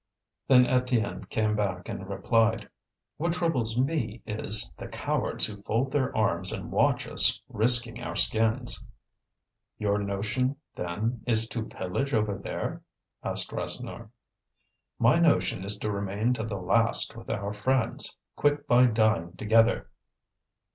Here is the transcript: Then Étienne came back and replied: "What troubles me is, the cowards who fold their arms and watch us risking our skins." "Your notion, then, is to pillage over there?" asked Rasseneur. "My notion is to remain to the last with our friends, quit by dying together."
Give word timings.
Then 0.47 0.65
Étienne 0.65 1.29
came 1.29 1.55
back 1.55 1.87
and 1.87 2.09
replied: 2.09 2.67
"What 3.17 3.33
troubles 3.33 3.77
me 3.77 4.23
is, 4.25 4.71
the 4.75 4.87
cowards 4.87 5.45
who 5.45 5.61
fold 5.61 5.91
their 5.91 6.17
arms 6.17 6.51
and 6.51 6.71
watch 6.71 7.07
us 7.07 7.39
risking 7.49 8.01
our 8.01 8.15
skins." 8.15 8.83
"Your 9.77 9.99
notion, 9.99 10.55
then, 10.75 11.21
is 11.27 11.47
to 11.49 11.67
pillage 11.67 12.15
over 12.15 12.35
there?" 12.35 12.81
asked 13.23 13.51
Rasseneur. 13.51 14.09
"My 14.97 15.19
notion 15.19 15.63
is 15.63 15.77
to 15.77 15.91
remain 15.91 16.33
to 16.33 16.43
the 16.45 16.57
last 16.57 17.15
with 17.15 17.29
our 17.29 17.53
friends, 17.53 18.17
quit 18.35 18.65
by 18.65 18.87
dying 18.87 19.33
together." 19.37 19.87